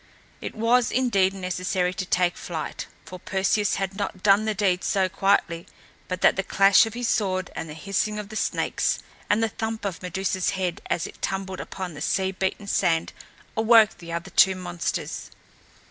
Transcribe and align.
It 0.41 0.55
was, 0.55 0.89
indeed, 0.89 1.31
necessary 1.31 1.93
to 1.93 2.07
take 2.07 2.35
flight, 2.35 2.87
for 3.05 3.19
Perseus 3.19 3.75
had 3.75 3.95
not 3.97 4.23
done 4.23 4.45
the 4.45 4.55
deed 4.55 4.83
so 4.83 5.07
quietly 5.07 5.67
but 6.07 6.21
that 6.21 6.35
the 6.37 6.41
clash 6.41 6.87
of 6.87 6.95
his 6.95 7.07
sword 7.07 7.51
and 7.55 7.69
the 7.69 7.75
hissing 7.75 8.17
of 8.17 8.29
the 8.29 8.35
snakes 8.35 8.97
and 9.29 9.43
the 9.43 9.49
thump 9.49 9.85
of 9.85 10.01
Medusa's 10.01 10.49
head 10.57 10.81
as 10.89 11.05
it 11.05 11.21
tumbled 11.21 11.59
upon 11.59 11.93
the 11.93 12.01
sea 12.01 12.31
beaten 12.31 12.65
sand 12.65 13.13
awoke 13.55 13.99
the 13.99 14.11
other 14.11 14.31
two 14.31 14.55
monsters. 14.55 15.29